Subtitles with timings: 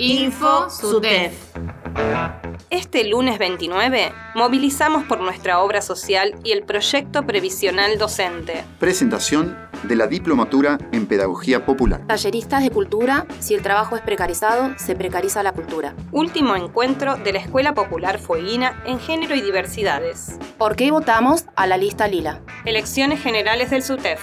[0.00, 1.32] Info SUTEF.
[2.70, 8.64] Este lunes 29 movilizamos por nuestra obra social y el proyecto previsional docente.
[8.78, 12.06] Presentación de la Diplomatura en Pedagogía Popular.
[12.06, 15.96] Talleristas de Cultura, si el trabajo es precarizado, se precariza la cultura.
[16.12, 20.38] Último encuentro de la Escuela Popular Fueguina en Género y Diversidades.
[20.58, 22.40] ¿Por qué votamos a la lista lila?
[22.64, 24.20] Elecciones Generales del SUTEF.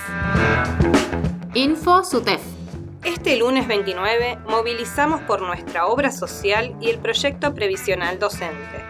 [1.54, 2.65] Info SUTEF.
[3.06, 8.84] Este lunes 29 movilizamos por nuestra obra social y el proyecto previsional docente.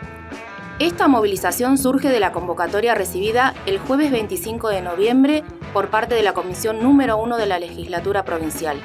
[0.80, 5.44] Esta movilización surge de la convocatoria recibida el jueves 25 de noviembre
[5.74, 8.78] por parte de la Comisión número 1 de la Legislatura Provincial,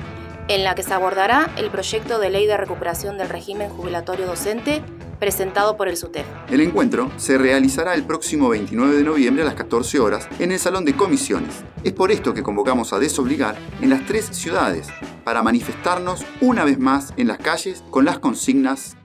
[0.49, 4.83] en la que se abordará el proyecto de ley de recuperación del régimen jubilatorio docente
[5.21, 6.27] presentado por el SUTEF.
[6.51, 10.59] El encuentro se realizará el próximo 29 de noviembre a las 14 horas en el
[10.59, 11.63] Salón de Comisiones.
[11.85, 14.89] Es por esto que convocamos a desobligar en las tres ciudades
[15.31, 18.97] para manifestarnos una vez más en las calles con las consignas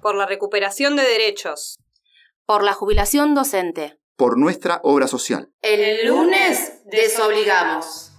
[0.00, 1.76] Por la recuperación de derechos.
[2.46, 3.98] Por la jubilación docente.
[4.14, 5.50] por nuestra obra social.
[5.60, 8.12] El lunes desobligamos.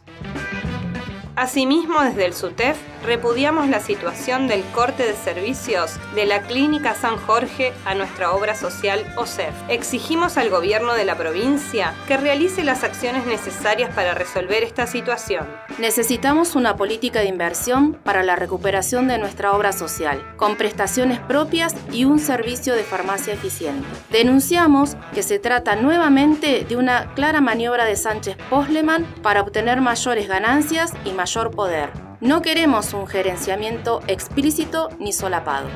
[1.37, 7.17] Asimismo, desde el SUTEF repudiamos la situación del corte de servicios de la Clínica San
[7.17, 9.53] Jorge a nuestra obra social OSEF.
[9.67, 15.45] Exigimos al gobierno de la provincia que realice las acciones necesarias para resolver esta situación.
[15.79, 21.75] Necesitamos una política de inversión para la recuperación de nuestra obra social, con prestaciones propias
[21.91, 23.87] y un servicio de farmacia eficiente.
[24.11, 30.27] Denunciamos que se trata nuevamente de una clara maniobra de Sánchez Posleman para obtener mayores
[30.27, 32.02] ganancias y mayor poder.
[32.23, 35.67] No queremos un gerenciamiento explícito ni solapado.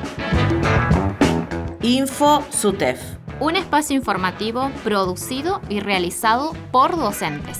[1.82, 2.98] Info SUTEF.
[3.38, 7.58] Un espacio informativo producido y realizado por docentes.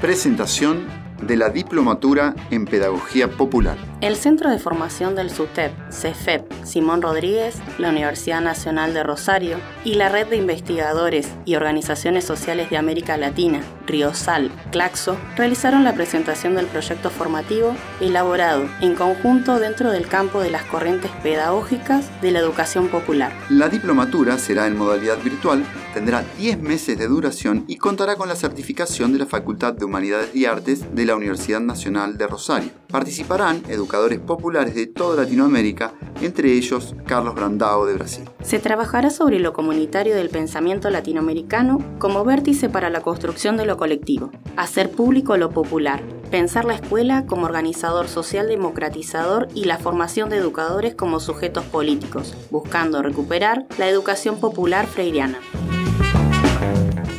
[0.00, 0.86] Presentación
[1.20, 3.87] de la Diplomatura en Pedagogía Popular.
[4.00, 9.94] El Centro de Formación del SUTEP, CEFEP, Simón Rodríguez, la Universidad Nacional de Rosario y
[9.94, 16.54] la Red de Investigadores y Organizaciones Sociales de América Latina, Riosal, Claxo, realizaron la presentación
[16.54, 22.38] del proyecto formativo elaborado en conjunto dentro del campo de las corrientes pedagógicas de la
[22.38, 23.32] educación popular.
[23.48, 28.36] La diplomatura será en modalidad virtual, tendrá 10 meses de duración y contará con la
[28.36, 32.70] certificación de la Facultad de Humanidades y Artes de la Universidad Nacional de Rosario.
[32.86, 33.87] Participarán educadores
[34.26, 38.24] populares de toda Latinoamérica, entre ellos Carlos Brandao de Brasil.
[38.42, 43.76] Se trabajará sobre lo comunitario del pensamiento latinoamericano como vértice para la construcción de lo
[43.76, 50.28] colectivo, hacer público lo popular, pensar la escuela como organizador social democratizador y la formación
[50.28, 55.38] de educadores como sujetos políticos, buscando recuperar la educación popular freiriana.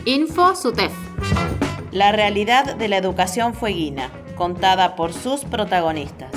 [0.05, 0.93] Info SUTEF.
[1.91, 6.28] La realidad de la educación fueguina, contada por sus protagonistas.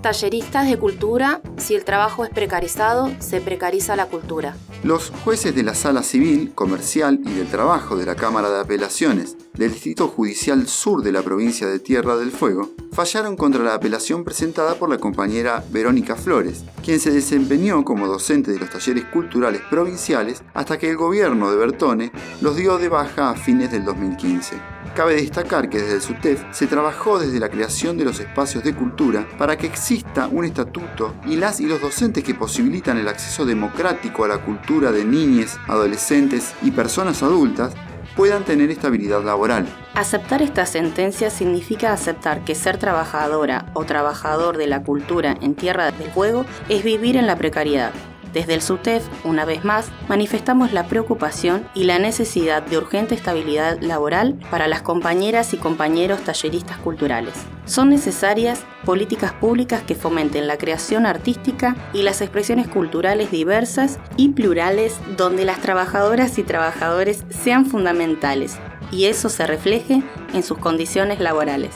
[0.00, 4.56] Talleristas de cultura, si el trabajo es precarizado, se precariza la cultura.
[4.82, 9.36] Los jueces de la Sala Civil, Comercial y del Trabajo de la Cámara de Apelaciones
[9.54, 14.24] del Distrito Judicial Sur de la provincia de Tierra del Fuego fallaron contra la apelación
[14.24, 19.60] presentada por la compañera Verónica Flores, quien se desempeñó como docente de los talleres culturales
[19.68, 24.56] provinciales hasta que el gobierno de Bertone los dio de baja a fines del 2015.
[24.94, 28.74] Cabe destacar que desde el SUTEF se trabajó desde la creación de los espacios de
[28.74, 34.24] cultura para que exista un estatuto y y los docentes que posibilitan el acceso democrático
[34.24, 37.74] a la cultura de niñas, adolescentes y personas adultas
[38.14, 39.66] puedan tener estabilidad laboral.
[39.94, 45.90] Aceptar esta sentencia significa aceptar que ser trabajadora o trabajador de la cultura en Tierra
[45.90, 47.92] del Fuego es vivir en la precariedad.
[48.32, 53.80] Desde el SUTEF, una vez más, manifestamos la preocupación y la necesidad de urgente estabilidad
[53.80, 57.34] laboral para las compañeras y compañeros talleristas culturales.
[57.64, 64.30] Son necesarias políticas públicas que fomenten la creación artística y las expresiones culturales diversas y
[64.30, 68.56] plurales donde las trabajadoras y trabajadores sean fundamentales
[68.92, 70.02] y eso se refleje
[70.34, 71.74] en sus condiciones laborales.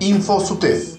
[0.00, 0.97] Info SUTEF.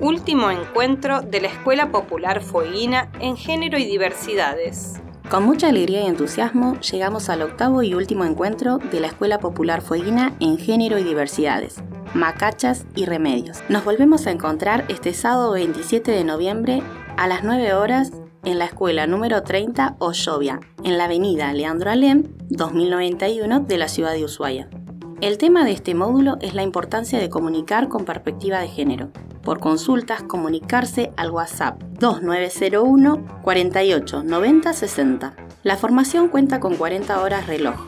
[0.00, 5.00] Último encuentro de la Escuela Popular Fueguina en Género y Diversidades.
[5.30, 9.82] Con mucha alegría y entusiasmo llegamos al octavo y último encuentro de la Escuela Popular
[9.82, 11.76] Fueguina en Género y Diversidades,
[12.12, 13.58] Macachas y Remedios.
[13.68, 16.82] Nos volvemos a encontrar este sábado 27 de noviembre
[17.16, 18.10] a las 9 horas
[18.44, 24.12] en la escuela número 30 Ollovia, en la avenida Leandro Alem, 2091 de la ciudad
[24.12, 24.68] de Ushuaia.
[25.20, 29.10] El tema de este módulo es la importancia de comunicar con perspectiva de género.
[29.44, 35.34] Por consultas, comunicarse al WhatsApp 2901 48 90 60.
[35.62, 37.86] La formación cuenta con 40 horas reloj.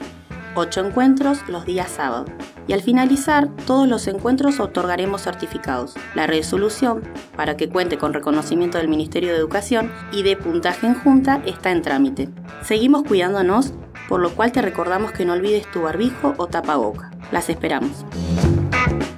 [0.54, 2.30] 8 encuentros los días sábados.
[2.66, 5.94] Y al finalizar, todos los encuentros otorgaremos certificados.
[6.14, 7.02] La resolución,
[7.36, 11.70] para que cuente con reconocimiento del Ministerio de Educación y de puntaje en junta, está
[11.70, 12.28] en trámite.
[12.62, 13.72] Seguimos cuidándonos,
[14.08, 17.10] por lo cual te recordamos que no olvides tu barbijo o tapaboca.
[17.30, 18.04] Las esperamos.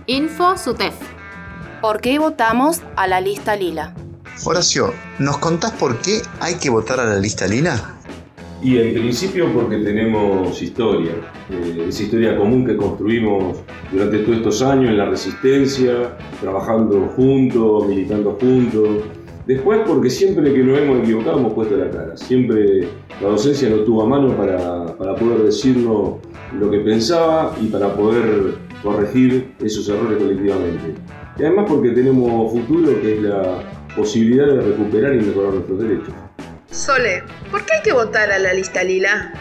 [0.07, 0.95] Info SUTEF.
[1.81, 3.95] ¿Por qué votamos a la lista lila?
[4.45, 7.95] Horacio, ¿nos contás por qué hay que votar a la lista lila?
[8.61, 11.13] Y en principio porque tenemos historia,
[11.51, 13.59] eh, esa historia común que construimos
[13.93, 19.05] durante todos estos años en la resistencia, trabajando juntos, militando juntos.
[19.47, 22.89] Después porque siempre que nos hemos equivocado hemos puesto la cara, siempre
[23.23, 26.17] la docencia no tuvo a mano para, para poder decirnos
[26.59, 30.95] lo que pensaba y para poder corregir esos errores colectivamente.
[31.39, 33.63] Y además porque tenemos futuro, que es la
[33.95, 36.13] posibilidad de recuperar y mejorar nuestros derechos.
[36.69, 39.33] Sole, ¿por qué hay que votar a la lista lila?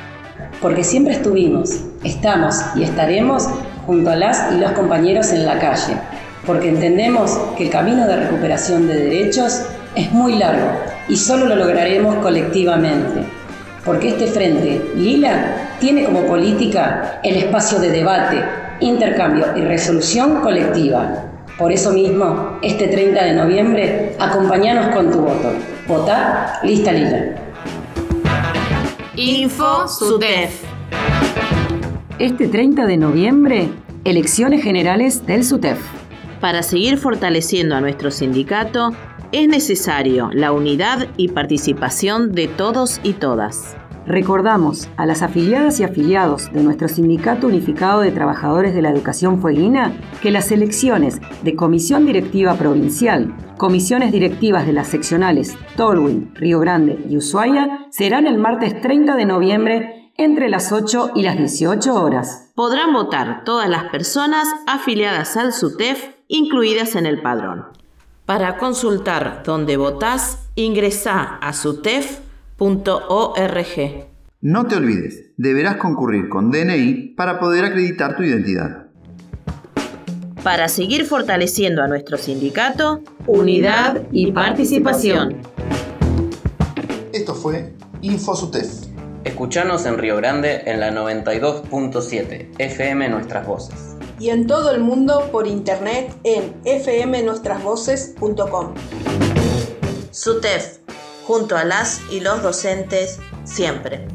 [0.62, 3.48] Porque siempre estuvimos, estamos y estaremos
[3.88, 5.98] junto a las y los compañeros en la calle.
[6.46, 9.64] Porque entendemos que el camino de recuperación de derechos
[9.96, 10.70] es muy largo
[11.10, 13.24] y solo lo lograremos colectivamente.
[13.84, 18.44] Porque este frente, Lila, tiene como política el espacio de debate,
[18.82, 21.24] intercambio y resolución colectiva.
[21.58, 25.54] Por eso mismo, este 30 de noviembre, acompáñanos con tu voto.
[25.88, 27.36] Vota Lista Lila.
[29.16, 30.64] Info SUTEF.
[32.20, 33.70] Este 30 de noviembre,
[34.04, 35.80] elecciones generales del SUTEF.
[36.40, 38.92] Para seguir fortaleciendo a nuestro sindicato,
[39.32, 43.76] es necesario la unidad y participación de todos y todas.
[44.08, 49.42] Recordamos a las afiliadas y afiliados de nuestro Sindicato Unificado de Trabajadores de la Educación
[49.42, 56.62] Fueguina que las elecciones de Comisión Directiva Provincial, comisiones directivas de las seccionales Tolwyn, Río
[56.62, 61.94] Grande y Ushuaia serán el martes 30 de noviembre entre las 8 y las 18
[61.94, 62.54] horas.
[62.56, 67.66] Podrán votar todas las personas afiliadas al SUTEF incluidas en el padrón.
[68.26, 71.52] Para consultar dónde votás, ingresa a
[72.58, 74.08] sutef.org.
[74.42, 78.88] No te olvides, deberás concurrir con DNI para poder acreditar tu identidad.
[80.44, 85.38] Para seguir fortaleciendo a nuestro sindicato, unidad y participación.
[87.12, 88.86] Esto fue InfoSutef.
[89.24, 93.98] Escuchanos en Río Grande en la 92.7 FM Nuestras Voces.
[94.20, 98.74] Y en todo el mundo por internet en fmnuestrasvoces.com.
[100.12, 100.80] SUTEF,
[101.28, 104.08] junto a las y los docentes, siempre.